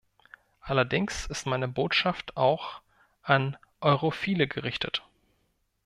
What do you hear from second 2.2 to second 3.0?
auch